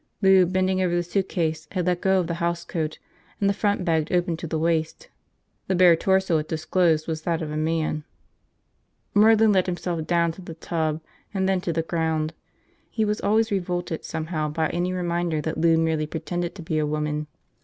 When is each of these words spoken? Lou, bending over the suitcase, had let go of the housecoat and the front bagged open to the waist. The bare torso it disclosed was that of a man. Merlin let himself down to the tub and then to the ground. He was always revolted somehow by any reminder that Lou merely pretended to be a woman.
Lou, 0.23 0.47
bending 0.47 0.81
over 0.81 0.95
the 0.95 1.03
suitcase, 1.03 1.67
had 1.73 1.85
let 1.85 2.01
go 2.01 2.19
of 2.19 2.25
the 2.25 2.37
housecoat 2.41 2.97
and 3.39 3.47
the 3.47 3.53
front 3.53 3.85
bagged 3.85 4.11
open 4.11 4.35
to 4.35 4.47
the 4.47 4.57
waist. 4.57 5.09
The 5.67 5.75
bare 5.75 5.95
torso 5.95 6.39
it 6.39 6.47
disclosed 6.47 7.07
was 7.07 7.21
that 7.21 7.39
of 7.43 7.51
a 7.51 7.55
man. 7.55 8.03
Merlin 9.13 9.51
let 9.51 9.67
himself 9.67 10.07
down 10.07 10.31
to 10.31 10.41
the 10.41 10.55
tub 10.55 11.01
and 11.35 11.47
then 11.47 11.61
to 11.61 11.71
the 11.71 11.83
ground. 11.83 12.33
He 12.89 13.05
was 13.05 13.21
always 13.21 13.51
revolted 13.51 14.03
somehow 14.03 14.49
by 14.49 14.69
any 14.69 14.91
reminder 14.91 15.39
that 15.39 15.59
Lou 15.59 15.77
merely 15.77 16.07
pretended 16.07 16.55
to 16.55 16.63
be 16.63 16.79
a 16.79 16.87
woman. 16.87 17.27